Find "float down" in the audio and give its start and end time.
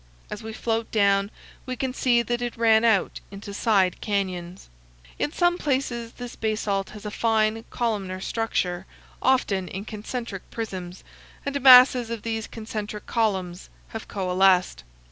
0.51-1.29